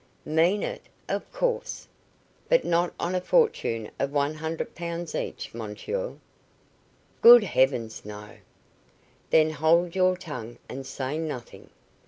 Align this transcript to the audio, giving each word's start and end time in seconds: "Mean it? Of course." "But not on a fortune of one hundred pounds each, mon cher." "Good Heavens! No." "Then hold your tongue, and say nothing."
"Mean 0.25 0.63
it? 0.63 0.81
Of 1.07 1.31
course." 1.31 1.87
"But 2.49 2.65
not 2.65 2.91
on 2.99 3.13
a 3.13 3.21
fortune 3.21 3.91
of 3.99 4.11
one 4.11 4.33
hundred 4.33 4.73
pounds 4.73 5.13
each, 5.13 5.53
mon 5.53 5.75
cher." 5.75 6.13
"Good 7.21 7.43
Heavens! 7.43 8.03
No." 8.03 8.37
"Then 9.29 9.51
hold 9.51 9.95
your 9.95 10.17
tongue, 10.17 10.57
and 10.67 10.87
say 10.87 11.19
nothing." 11.19 11.69